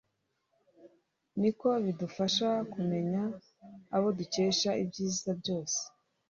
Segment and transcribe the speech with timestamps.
[1.39, 3.21] ni uko bidufasha kumenya
[3.95, 5.79] abo dukesha ibyiza byose